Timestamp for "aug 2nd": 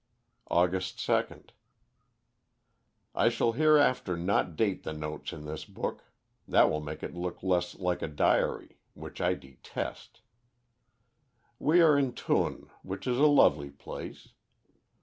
0.49-1.51